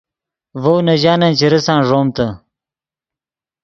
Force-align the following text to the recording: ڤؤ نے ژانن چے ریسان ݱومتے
ڤؤ 0.61 0.75
نے 0.85 0.95
ژانن 1.01 1.31
چے 1.39 1.47
ریسان 1.53 1.79
ݱومتے 1.87 2.27